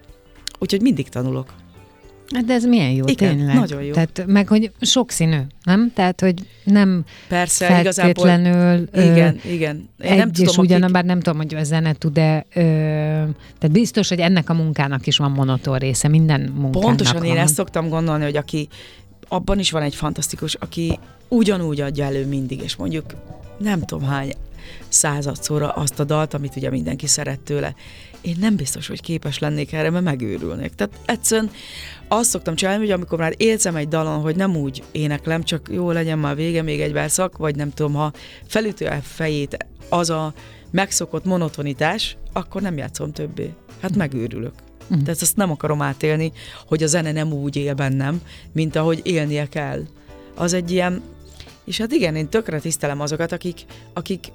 [0.58, 1.46] úgyhogy mindig tanulok.
[2.34, 3.54] Hát de ez milyen jó, Igen, tényleg.
[3.54, 3.92] nagyon jó.
[3.92, 5.92] Tehát, meg hogy sokszínű, nem?
[5.94, 9.88] Tehát, hogy nem Persze, feltétlenül igazából, igen, igen.
[10.02, 10.92] Én egy nem tudom, és ugyan, akik...
[10.92, 12.60] bár nem tudom, hogy a zene tud-e, ö,
[13.58, 17.24] tehát biztos, hogy ennek a munkának is van monoton része, minden munkának Pontosan van.
[17.24, 18.68] én ezt szoktam gondolni, hogy aki,
[19.28, 23.04] abban is van egy fantasztikus, aki ugyanúgy adja elő mindig, és mondjuk
[23.58, 24.32] nem tudom hány
[24.88, 27.74] századszóra azt a dalt, amit ugye mindenki szeret tőle.
[28.20, 30.74] Én nem biztos, hogy képes lennék erre, mert megőrülnék.
[30.74, 31.50] Tehát egyszerűen
[32.08, 35.90] azt szoktam csinálni, hogy amikor már érzem egy dalon, hogy nem úgy éneklem, csak jó
[35.90, 38.12] legyen már vége, még egy verszak, vagy nem tudom, ha
[38.46, 39.56] felütő a fejét
[39.88, 40.34] az a
[40.70, 43.52] megszokott monotonitás, akkor nem játszom többé.
[43.80, 44.52] Hát megőrülök.
[44.82, 45.02] Uh-huh.
[45.02, 46.32] Tehát ezt nem akarom átélni,
[46.66, 48.20] hogy a zene nem úgy él bennem,
[48.52, 49.82] mint ahogy élnie kell.
[50.34, 51.02] Az egy ilyen,
[51.64, 54.32] és hát igen, én tökre tisztelem azokat, akik, akik,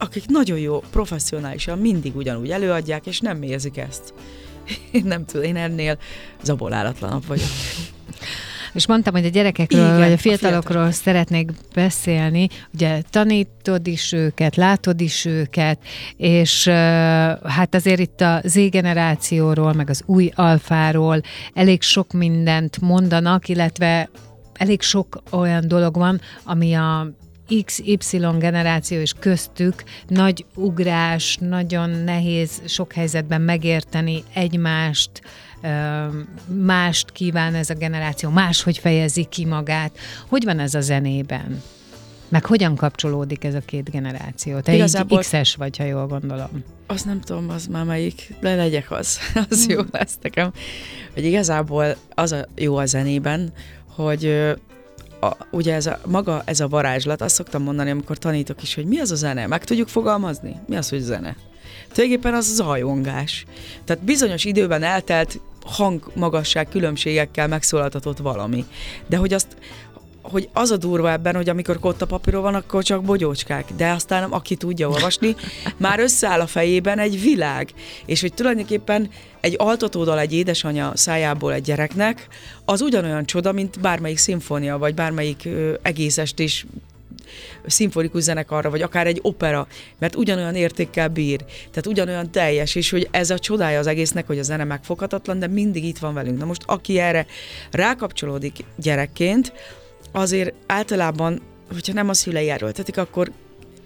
[0.00, 4.14] akik nagyon jó, professzionálisan mindig ugyanúgy előadják, és nem érzik ezt.
[4.92, 5.98] Én nem tudom, én ennél
[6.42, 7.48] zabolálatlanabb vagyok.
[8.72, 10.92] És mondtam, hogy a gyerekekről, Igen, vagy a fiatalokról a fiatal.
[10.92, 12.48] szeretnék beszélni.
[12.74, 15.78] Ugye tanítod is őket, látod is őket,
[16.16, 16.68] és
[17.44, 21.20] hát azért itt a Z generációról, meg az új alfáról
[21.54, 24.10] elég sok mindent mondanak, illetve
[24.52, 27.10] elég sok olyan dolog van, ami a
[27.64, 35.10] XY generáció és köztük nagy ugrás, nagyon nehéz sok helyzetben megérteni egymást,
[36.46, 39.98] mást kíván ez a generáció, máshogy fejezi ki magát.
[40.28, 41.62] Hogy van ez a zenében?
[42.28, 44.60] Meg hogyan kapcsolódik ez a két generáció?
[44.60, 45.18] Te Igazából...
[45.18, 46.64] X-es vagy, ha jól gondolom.
[46.86, 49.18] Azt nem tudom, az már melyik, de legyek az.
[49.50, 49.74] Az hmm.
[49.76, 50.52] jó lesz nekem.
[51.14, 53.52] Hogy igazából az a jó a zenében,
[53.94, 54.54] hogy
[55.20, 58.86] a, ugye ez a, maga ez a varázslat, azt szoktam mondani, amikor tanítok is, hogy
[58.86, 60.56] mi az a zene, meg tudjuk fogalmazni?
[60.66, 61.36] Mi az, hogy zene?
[61.92, 63.44] Tulajdonképpen az zajongás.
[63.84, 68.64] Tehát bizonyos időben eltelt hangmagasság különbségekkel megszólaltatott valami.
[69.06, 69.56] De hogy azt,
[70.30, 74.22] hogy az a durva ebben, hogy amikor kotta papíron van, akkor csak bogyócskák, de aztán
[74.22, 75.36] aki tudja olvasni,
[75.76, 77.72] már összeáll a fejében egy világ,
[78.06, 82.28] és hogy tulajdonképpen egy altatódal egy édesanyja szájából egy gyereknek,
[82.64, 86.66] az ugyanolyan csoda, mint bármelyik szimfónia, vagy bármelyik ö, egész estés
[87.66, 89.66] szimfonikus zenekarra, vagy akár egy opera,
[89.98, 94.38] mert ugyanolyan értékkel bír, tehát ugyanolyan teljes, és hogy ez a csodája az egésznek, hogy
[94.38, 96.38] a zene megfoghatatlan, de mindig itt van velünk.
[96.38, 97.26] Na most aki erre
[97.70, 99.52] rákapcsolódik gyerekként,
[100.12, 101.40] azért általában,
[101.72, 103.30] hogyha nem a szülei erőltetik, akkor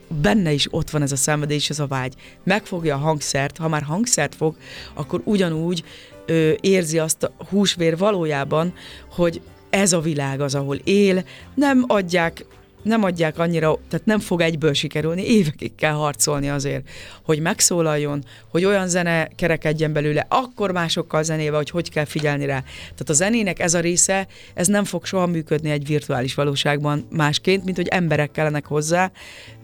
[0.08, 2.14] benne is ott van ez a szenvedés, és ez a vágy.
[2.44, 4.56] Megfogja a hangszert, ha már hangszert fog,
[4.94, 5.84] akkor ugyanúgy
[6.26, 8.74] ö, érzi azt a húsvér valójában,
[9.10, 12.46] hogy ez a világ az, ahol él, nem adják
[12.84, 16.88] nem adják annyira, tehát nem fog egyből sikerülni, évekig kell harcolni azért,
[17.24, 22.60] hogy megszólaljon, hogy olyan zene kerekedjen belőle, akkor másokkal zenével, hogy hogy kell figyelni rá.
[22.60, 27.64] Tehát a zenének ez a része, ez nem fog soha működni egy virtuális valóságban másként,
[27.64, 29.10] mint hogy emberek kellenek hozzá,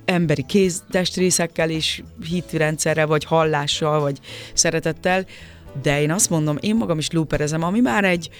[0.04, 4.18] emberi kéztestrészekkel és hitrendszerrel, vagy hallással, vagy
[4.52, 5.26] szeretettel,
[5.83, 8.30] de én azt mondom, én magam is looperezem, ami már egy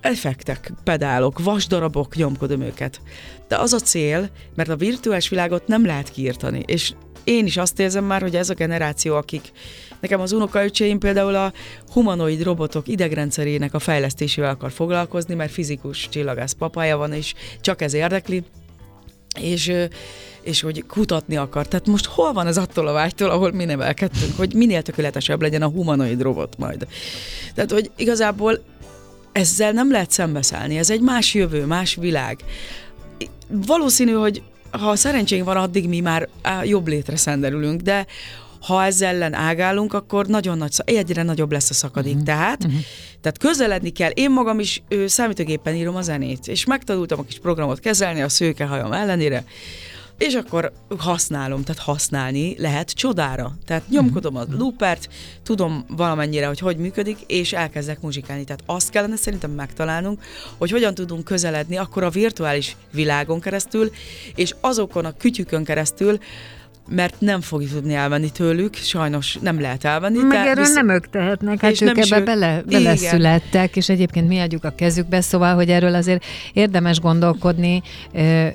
[0.00, 3.00] effektek, pedálok, vasdarabok, nyomkodom őket.
[3.48, 6.92] De az a cél, mert a virtuális világot nem lehet kiírtani, és
[7.24, 9.52] én is azt érzem már, hogy ez a generáció, akik
[10.00, 11.52] nekem az unokaöcseim például a
[11.92, 17.94] humanoid robotok idegrendszerének a fejlesztésével akar foglalkozni, mert fizikus csillagász papája van, és csak ez
[17.94, 18.44] érdekli,
[19.40, 19.72] és
[20.44, 21.68] és hogy kutatni akar.
[21.68, 25.62] Tehát most hol van ez attól a vágytól, ahol mi nevelkedtünk, hogy minél tökéletesebb legyen
[25.62, 26.86] a humanoid robot majd.
[27.54, 28.64] Tehát, hogy igazából
[29.32, 32.44] ezzel nem lehet szembeszállni, ez egy más jövő, más világ.
[33.48, 36.28] Valószínű, hogy ha szerencsénk van, addig mi már
[36.64, 38.06] jobb létre szenderülünk, de
[38.66, 42.12] ha ezzel ellen ágálunk, akkor nagyon nagy, egyre nagyobb lesz a szakadék.
[42.12, 42.26] Uh-huh.
[42.26, 42.80] Tehát, uh-huh.
[43.20, 44.10] tehát közeledni kell.
[44.10, 48.28] Én magam is ő, számítógépen írom a zenét, és megtanultam a kis programot kezelni a
[48.28, 49.44] szőkehajam ellenére,
[50.18, 53.52] és akkor használom, tehát használni lehet csodára.
[53.66, 55.08] Tehát nyomkodom a loopert,
[55.42, 58.44] tudom valamennyire, hogy hogy működik, és elkezdek muzsikálni.
[58.44, 60.22] Tehát azt kellene szerintem megtalálnunk,
[60.58, 63.90] hogy hogyan tudunk közeledni akkor a virtuális világon keresztül,
[64.34, 66.18] és azokon a kütyükön keresztül,
[66.88, 70.18] mert nem fogjuk tudni elvenni tőlük, sajnos nem lehet elvenni.
[70.18, 70.74] Meg erről visz...
[70.74, 72.24] nem ők tehetnek, hát és ők ebbe ő...
[72.24, 77.82] bele, beleszülettek, és egyébként mi adjuk a kezükbe, szóval, hogy erről azért érdemes gondolkodni,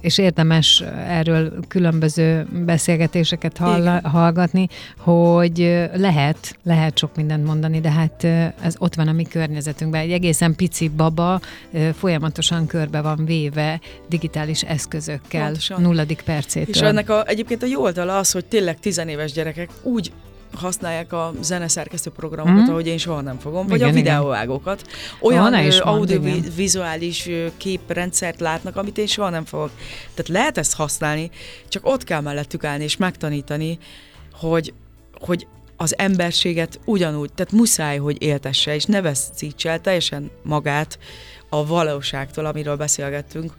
[0.01, 8.23] és érdemes erről különböző beszélgetéseket hall, hallgatni, hogy lehet, lehet sok mindent mondani, de hát
[8.61, 10.01] ez ott van a mi környezetünkben.
[10.01, 11.39] Egy egészen pici baba
[11.97, 15.81] folyamatosan körbe van véve digitális eszközökkel, Pontosan.
[15.81, 16.73] nulladik percétől.
[16.73, 20.11] És ennek a, egyébként a jó oldala az, hogy tényleg tizenéves gyerekek úgy
[20.53, 22.69] használják a zeneszerkesztő programokat, mm.
[22.69, 24.87] ahogy én soha nem fogom, vagy igen, a videóvágókat.
[25.19, 29.71] Olyan audiovizuális képrendszert látnak, amit én soha nem fogok.
[30.13, 31.29] Tehát lehet ezt használni,
[31.67, 33.77] csak ott kell mellettük állni és megtanítani,
[34.33, 34.73] hogy,
[35.19, 40.99] hogy az emberséget ugyanúgy, tehát muszáj, hogy éltesse, és ne veszítse el teljesen magát
[41.49, 43.53] a valóságtól, amiről beszélgettünk,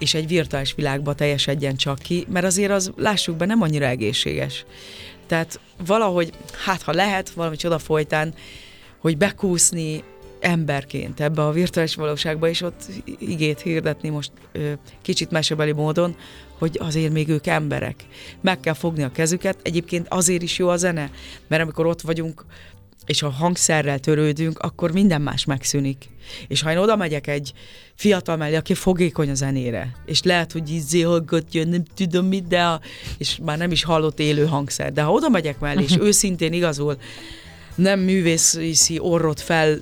[0.00, 4.64] és egy virtuális világba teljesedjen csak ki, mert azért az, lássuk be, nem annyira egészséges.
[5.26, 6.32] Tehát valahogy,
[6.64, 8.34] hát ha lehet, valami csoda folytán,
[8.98, 10.02] hogy bekúszni
[10.40, 12.82] emberként ebbe a virtuális valóságba, és ott
[13.18, 16.16] igét hirdetni most ö, kicsit mesebeli módon,
[16.58, 18.04] hogy azért még ők emberek.
[18.40, 19.58] Meg kell fogni a kezüket.
[19.62, 21.10] Egyébként azért is jó a zene,
[21.48, 22.44] mert amikor ott vagyunk,
[23.06, 26.08] és a hangszerrel törődünk, akkor minden más megszűnik.
[26.48, 27.52] És ha én oda megyek egy
[27.94, 32.62] fiatal mellé, aki fogékony a zenére, és lehet, hogy így zéhallgatja, nem tudom mit, de
[32.62, 32.80] a,
[33.18, 36.96] és már nem is hallott élő hangszer, de ha oda megyek mellé, és őszintén igazul,
[37.74, 39.80] nem művészi orrot fel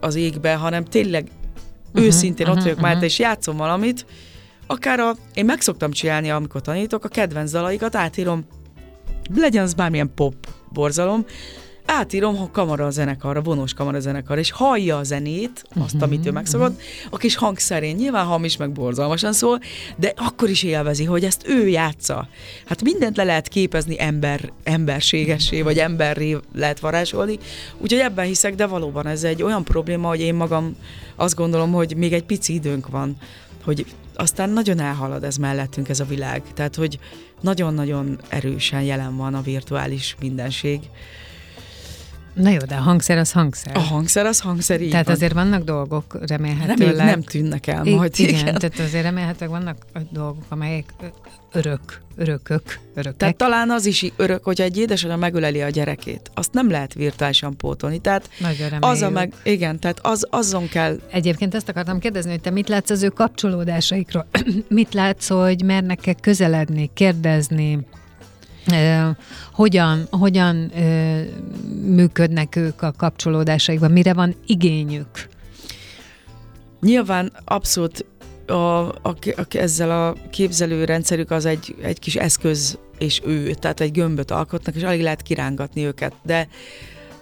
[0.00, 1.28] az égbe, hanem tényleg
[1.88, 2.94] uh-huh, őszintén uh-huh, ott vagyok uh-huh.
[2.94, 4.06] már, és játszom valamit,
[4.66, 8.44] akár a, én meg szoktam csinálni, amikor tanítok, a kedvenc dalaikat átírom,
[9.34, 10.34] legyen az bármilyen pop
[10.72, 11.24] borzalom,
[11.90, 16.30] átírom a kamara zenekarra, vonós kamara zenekar, és hallja a zenét, azt, uh-huh, amit ő
[16.30, 16.84] megszokott, uh-huh.
[17.10, 19.60] a kis hangszerén, nyilván hamis, meg borzalmasan szól,
[19.96, 22.28] de akkor is élvezi, hogy ezt ő játsza.
[22.66, 27.38] Hát mindent le lehet képezni ember, emberségesé, vagy emberré lehet varázsolni,
[27.78, 30.76] úgyhogy ebben hiszek, de valóban ez egy olyan probléma, hogy én magam
[31.16, 33.16] azt gondolom, hogy még egy pici időnk van,
[33.64, 36.42] hogy aztán nagyon elhalad ez mellettünk ez a világ.
[36.54, 36.98] Tehát, hogy
[37.40, 40.80] nagyon-nagyon erősen jelen van a virtuális mindenség.
[42.34, 43.76] Na jó, de a hangszer az hangszer.
[43.76, 45.14] A hangszer az hangszer, így Tehát van.
[45.14, 46.78] azért vannak dolgok remélhetőleg.
[46.78, 48.12] Reméljük nem tűnnek el majd.
[48.16, 49.76] Igen, igen, tehát azért remélhetőleg vannak
[50.10, 50.84] dolgok, amelyek
[51.52, 53.16] örök, örökök, örökek.
[53.16, 56.30] Tehát talán az is örök, hogyha egy édesanyja megöleli a gyerekét.
[56.34, 57.98] Azt nem lehet virtuálisan pótolni.
[57.98, 61.00] Tehát Nagyon az a meg, igen, tehát az, azon kell.
[61.10, 64.26] Egyébként ezt akartam kérdezni, hogy te mit látsz az ő kapcsolódásaikról?
[64.68, 67.78] mit látsz, hogy mernek-e közeledni, kérdezni,
[69.52, 70.72] hogyan, hogyan
[71.84, 75.28] működnek ők a kapcsolódásaikban, mire van igényük?
[76.80, 78.06] Nyilván abszolút
[78.46, 78.92] a, a,
[79.36, 84.74] a, ezzel a képzelőrendszerük az egy, egy kis eszköz és ő, tehát egy gömböt alkotnak,
[84.74, 86.48] és alig lehet kirángatni őket, de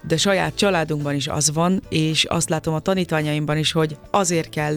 [0.06, 4.76] de saját családunkban is az van, és azt látom a tanítványaimban is, hogy azért kell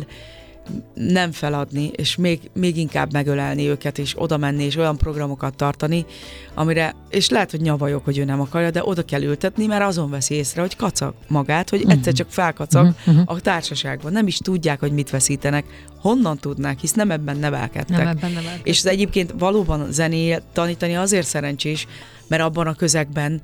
[0.94, 6.06] nem feladni, és még, még inkább megölelni őket, és oda menni, és olyan programokat tartani,
[6.54, 10.10] amire, és lehet, hogy nyavajok, hogy ő nem akarja, de oda kell ültetni, mert azon
[10.10, 11.94] veszi észre, hogy kacag magát, hogy uh-huh.
[11.94, 13.24] egyszer csak felkacag uh-huh.
[13.26, 14.12] a társaságban.
[14.12, 15.66] Nem is tudják, hogy mit veszítenek.
[16.00, 17.98] Honnan tudnák, hisz nem ebben nevelkedtek.
[17.98, 18.68] Nem ebben nevelkedtek.
[18.68, 21.88] És ez egyébként valóban zené tanítani azért szerencsés,
[22.28, 23.42] mert abban a közegben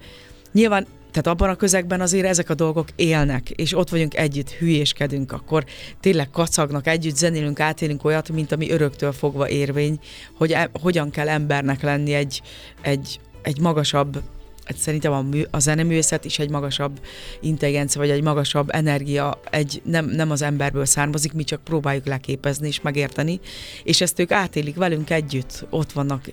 [0.52, 5.32] Nyilván tehát abban a közegben azért ezek a dolgok élnek, és ott vagyunk együtt, hülyéskedünk,
[5.32, 5.66] akkor
[6.00, 10.00] tényleg kacagnak, együtt zenélünk, átélünk olyat, mint ami öröktől fogva érvény,
[10.34, 12.42] hogy e, hogyan kell embernek lenni egy,
[12.82, 14.24] egy, egy magasabb
[14.64, 17.00] hát szerintem a, mű, a zeneművészet is egy magasabb
[17.42, 22.68] intelligencia, vagy egy magasabb energia, egy, nem, nem az emberből származik, mi csak próbáljuk leképezni
[22.68, 23.40] és megérteni,
[23.84, 26.26] és ezt ők átélik velünk együtt, ott vannak.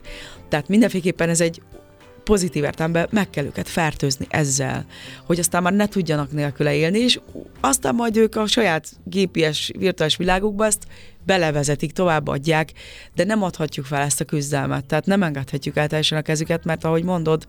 [0.49, 1.63] Tehát mindenféleképpen ez egy
[2.25, 4.87] pozitív értelemben meg kell őket fertőzni ezzel,
[5.27, 7.21] hogy aztán már ne tudjanak nélküle élni, és
[7.61, 10.87] aztán majd ők a saját GPS virtuális világukban ezt
[11.27, 12.73] belevezetik, továbbadják,
[13.15, 16.85] de nem adhatjuk fel ezt a küzdelmet, tehát nem engedhetjük el teljesen a kezüket, mert
[16.85, 17.47] ahogy mondod,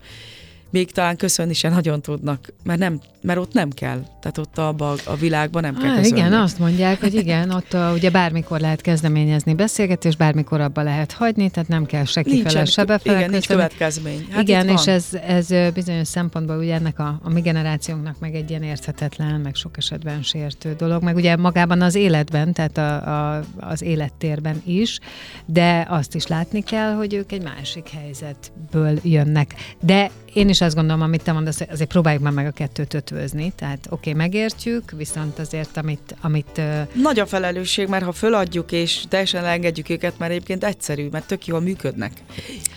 [0.76, 4.04] még talán köszönni sem nagyon tudnak, mert, nem, mert ott nem kell.
[4.20, 6.18] Tehát ott abba a világban nem kell ah, köszönni.
[6.18, 11.12] Igen, azt mondják, hogy igen, ott a, ugye bármikor lehet kezdeményezni beszélgetést, bármikor abba lehet
[11.12, 14.26] hagyni, tehát nem kell se kifele, se befele Igen, nincs következmény.
[14.30, 18.50] Hát igen, és ez, ez bizonyos szempontból ugye ennek a, a mi generációnknak meg egy
[18.50, 23.44] ilyen érthetetlen, meg sok esetben sértő dolog, meg ugye magában az életben, tehát a, a,
[23.56, 24.98] az élettérben is,
[25.46, 29.54] de azt is látni kell, hogy ők egy másik helyzetből jönnek.
[29.80, 33.52] De én is azt gondolom, amit te mondasz, azért próbáljuk már meg a kettőt ötvözni.
[33.56, 36.16] Tehát oké, okay, megértjük, viszont azért, amit...
[36.20, 36.60] amit
[36.92, 41.46] Nagy a felelősség, mert ha föladjuk és teljesen elengedjük őket, mert egyébként egyszerű, mert tök
[41.46, 42.12] jól működnek.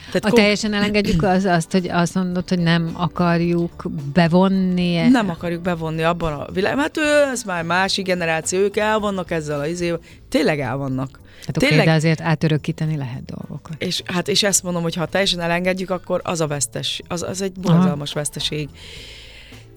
[0.05, 5.07] Tehát a kom- teljesen elengedjük az, azt, hogy azt mondod, hogy nem akarjuk bevonni.
[5.07, 6.83] Nem akarjuk bevonni abban a világban.
[6.83, 9.99] Hát ő, ez már másik generáció, ők el vannak ezzel a izével.
[10.29, 11.19] Tényleg el vannak.
[11.45, 13.83] Hát Tényleg, okay, de azért átörökíteni lehet dolgokat.
[13.83, 17.41] És, hát, és ezt mondom, hogy ha teljesen elengedjük, akkor az a vesztes, az, az
[17.41, 18.19] egy borzalmas Aha.
[18.19, 18.69] veszteség.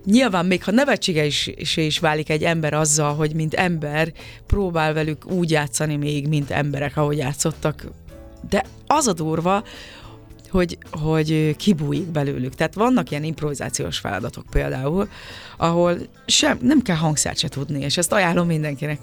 [0.05, 4.13] Nyilván még ha nevetsége is, is, is válik egy ember azzal, hogy mint ember
[4.47, 7.87] próbál velük úgy játszani még, mint emberek, ahogy játszottak,
[8.49, 9.65] de az a durva,
[10.51, 12.55] hogy, hogy kibújik belőlük.
[12.55, 15.09] Tehát vannak ilyen improvizációs feladatok például,
[15.57, 18.99] ahol sem, nem kell hangszert se tudni, és ezt ajánlom mindenkinek.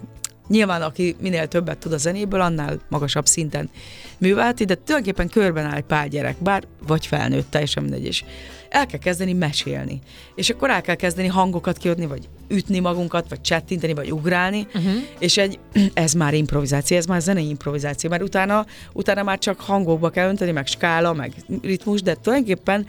[0.50, 3.70] Nyilván, aki minél többet tud a zenéből, annál magasabb szinten
[4.18, 8.24] művelti, de tulajdonképpen körben áll egy pár gyerek, bár vagy felnőtt, teljesen mindegy, és
[8.70, 10.00] el kell kezdeni mesélni.
[10.36, 14.94] És akkor el kell kezdeni hangokat kiadni, vagy ütni magunkat, vagy csettinteni, vagy ugrálni, uh-huh.
[15.20, 15.60] és egy,
[15.94, 20.52] ez már improvizáció, ez már zenei improvizáció, mert utána, utána már csak hangokba kell önteni,
[20.52, 22.86] meg skála, meg ritmus, de tulajdonképpen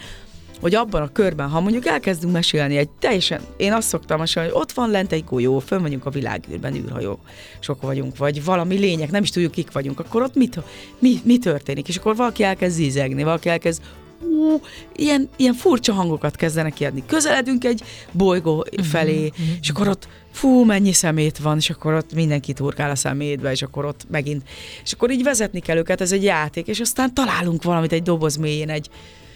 [0.61, 4.61] hogy abban a körben, ha mondjuk elkezdünk mesélni egy teljesen, én azt szoktam mesélni, hogy
[4.61, 7.19] ott van lent egy golyó, fönn vagyunk a világűrben, űrhajó,
[7.61, 10.59] sok vagyunk, vagy valami lények, nem is tudjuk, kik vagyunk, akkor ott mit,
[10.99, 11.89] mi, mi történik?
[11.89, 13.83] És akkor valaki elkezd zizegni, valaki elkezd
[14.23, 14.61] ú,
[14.97, 17.03] ilyen, ilyen furcsa hangokat kezdenek kiadni.
[17.07, 17.83] Közeledünk egy
[18.13, 19.57] bolygó mhm, felé, uh-huh, uh-huh.
[19.61, 23.63] és akkor ott fú, mennyi szemét van, és akkor ott mindenki turkál a szemétbe, és
[23.63, 24.43] akkor ott megint,
[24.85, 28.37] és akkor így vezetni kell őket, ez egy játék, és aztán találunk valamit egy doboz
[28.37, 28.89] mélyén, egy,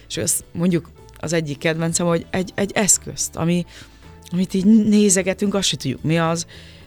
[0.07, 0.89] és azt mondjuk
[1.25, 3.65] az egyik kedvencem, hogy egy, egy eszközt, ami,
[4.31, 6.45] amit így nézegetünk, azt se tudjuk mi az,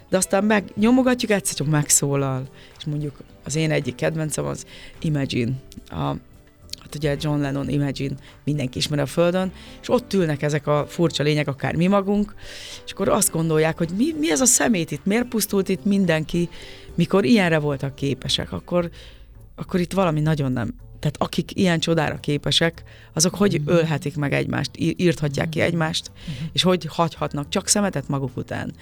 [0.09, 2.49] de aztán meg nyomogatjuk, egyszer csak megszólal.
[2.79, 4.65] És mondjuk az én egyik kedvencem az
[5.01, 5.53] Imagine,
[5.89, 5.97] a,
[6.81, 8.15] hát ugye John Lennon Imagine,
[8.45, 12.35] mindenki ismer a Földön, és ott ülnek ezek a furcsa lények, akár mi magunk,
[12.85, 16.49] és akkor azt gondolják, hogy mi, mi ez a szemét itt, miért pusztult itt mindenki,
[16.95, 18.91] mikor ilyenre voltak képesek, akkor,
[19.57, 22.83] akkor itt valami nagyon nem tehát akik ilyen csodára képesek,
[23.13, 23.77] azok hogy uh-huh.
[23.77, 26.49] ölhetik meg egymást, írthatják ki egymást, uh-huh.
[26.53, 28.75] és hogy hagyhatnak csak szemetet maguk után.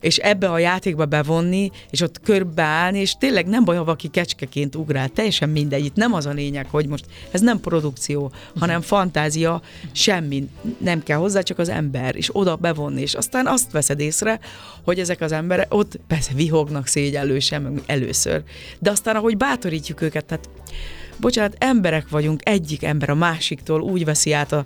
[0.00, 4.76] És ebbe a játékba bevonni, és ott körbeállni, és tényleg nem baj, ha valaki kecskeként
[4.76, 5.84] ugrál, teljesen mindegy.
[5.84, 8.60] Itt nem az a lényeg, hogy most ez nem produkció, uh-huh.
[8.60, 10.48] hanem fantázia, semmi
[10.78, 14.40] nem kell hozzá, csak az ember, és oda bevonni, és aztán azt veszed észre,
[14.84, 18.42] hogy ezek az emberek ott persze vihognak szégyellősen, először,
[18.78, 20.48] de aztán ahogy bátorítjuk őket, tehát
[21.20, 24.64] bocsánat, emberek vagyunk, egyik ember a másiktól úgy veszi át a,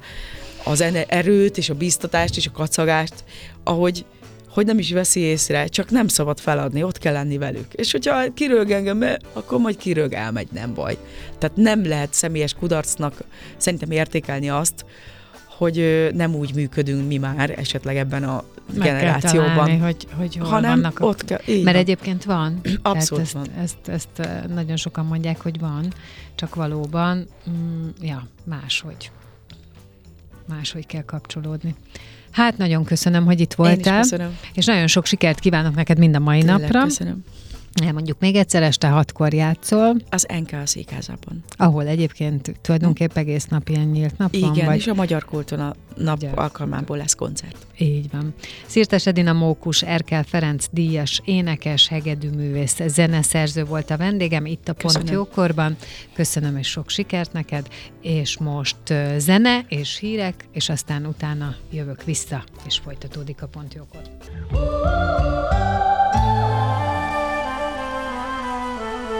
[0.65, 3.25] az erőt és a biztatást és a kacagást,
[3.65, 4.05] ahogy
[4.55, 7.73] hogy nem is veszi észre, csak nem szabad feladni, ott kell lenni velük.
[7.73, 10.97] És hogyha kirög engem, akkor majd kirög, elmegy, nem baj.
[11.39, 13.25] Tehát nem lehet személyes kudarcnak
[13.57, 14.85] szerintem értékelni azt,
[15.57, 19.47] hogy nem úgy működünk mi már esetleg ebben a Meg generációban.
[19.47, 21.25] Kell találni, hogy, hogy hol hanem vannak ott a...
[21.25, 21.39] kell.
[21.47, 21.75] Mert van.
[21.75, 22.61] egyébként van.
[22.83, 23.47] Abszolút ezt, van.
[23.59, 25.93] Ezt, ezt, ezt nagyon sokan mondják, hogy van,
[26.35, 29.11] csak valóban, mm, ja, máshogy.
[30.49, 31.75] Máshogy kell kapcsolódni.
[32.31, 33.95] Hát nagyon köszönöm, hogy itt voltál.
[33.95, 34.39] Én is köszönöm.
[34.55, 36.83] És nagyon sok sikert kívánok neked mind a mai Tényleg, napra.
[36.83, 37.25] Köszönöm.
[37.83, 39.97] Elmondjuk még egyszer, este hatkor játszol.
[40.11, 41.45] Az NK székházában.
[41.57, 44.65] Ahol egyébként tulajdonképpen egész nap ilyen nyílt nap Igen, van.
[44.65, 44.77] Vagy...
[44.77, 46.31] és a Magyar Kultúra nap Ugye.
[46.35, 47.57] alkalmából lesz koncert.
[47.79, 48.35] Így van.
[48.67, 54.95] Szirtes Edina Mókus, Erkel Ferenc díjas, énekes, hegedűművész, zeneszerző volt a vendégem itt a Pont
[54.95, 55.15] Köszönöm.
[55.15, 55.77] Jókorban.
[56.13, 57.69] Köszönöm, és sok sikert neked,
[58.01, 58.77] és most
[59.17, 64.03] zene és hírek, és aztán utána jövök vissza, és folytatódik a Pont Jókor.